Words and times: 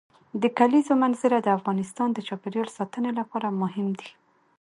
د 0.41 0.43
کلیزو 0.57 0.93
منظره 1.03 1.37
د 1.41 1.47
افغانستان 1.57 2.09
د 2.13 2.19
چاپیریال 2.27 2.69
ساتنې 2.77 3.11
لپاره 3.19 3.57
مهم 3.61 3.87
دي. 3.99 4.09